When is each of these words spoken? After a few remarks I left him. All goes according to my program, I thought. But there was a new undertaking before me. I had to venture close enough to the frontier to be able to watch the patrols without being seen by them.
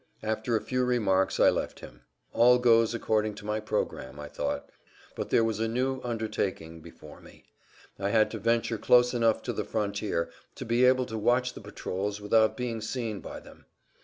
After 0.23 0.55
a 0.55 0.61
few 0.61 0.83
remarks 0.83 1.39
I 1.39 1.51
left 1.51 1.81
him. 1.81 2.01
All 2.33 2.57
goes 2.57 2.95
according 2.95 3.35
to 3.35 3.45
my 3.45 3.59
program, 3.59 4.19
I 4.19 4.29
thought. 4.29 4.67
But 5.15 5.29
there 5.29 5.43
was 5.43 5.59
a 5.59 5.67
new 5.67 6.01
undertaking 6.03 6.81
before 6.81 7.21
me. 7.21 7.45
I 7.99 8.09
had 8.09 8.31
to 8.31 8.39
venture 8.39 8.79
close 8.79 9.13
enough 9.13 9.43
to 9.43 9.53
the 9.53 9.63
frontier 9.63 10.31
to 10.55 10.65
be 10.65 10.85
able 10.85 11.05
to 11.05 11.19
watch 11.19 11.53
the 11.53 11.61
patrols 11.61 12.19
without 12.19 12.57
being 12.57 12.81
seen 12.81 13.19
by 13.19 13.41
them. 13.41 13.67